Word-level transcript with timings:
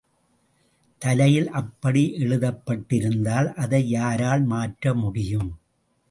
தலையில் 1.01 1.49
அப்படி 1.49 2.13
எழுதப்பட்டிருந்தால் 2.17 3.53
அதை 3.53 3.89
யாரால் 3.89 4.43
மாற்ற 4.43 4.93
முடியும்? 4.93 5.51